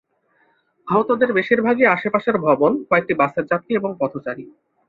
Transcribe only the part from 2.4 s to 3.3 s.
ভবন, কয়েকটি